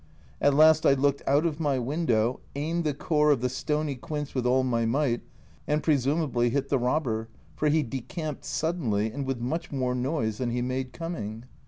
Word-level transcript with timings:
At 0.41 0.55
last 0.55 0.83
I 0.83 0.95
looked 0.95 1.21
out 1.27 1.45
of 1.45 1.59
my 1.59 1.77
window, 1.77 2.39
aimed 2.55 2.85
the 2.85 2.93
core 2.95 3.29
of 3.29 3.41
the 3.41 3.49
stony 3.49 3.93
quince 3.93 4.33
with 4.33 4.47
all 4.47 4.63
my 4.63 4.83
might, 4.83 5.21
and 5.67 5.83
pre 5.83 5.93
sumably 5.93 6.49
hit 6.49 6.69
the 6.69 6.79
robber, 6.79 7.29
for 7.55 7.69
he 7.69 7.83
decamped 7.83 8.43
suddenly, 8.43 9.11
and 9.11 9.27
with 9.27 9.39
much 9.39 9.71
more 9.71 9.93
noise 9.93 10.39
than 10.39 10.49
he 10.49 10.63
made 10.63 10.91
coming. 10.91 11.43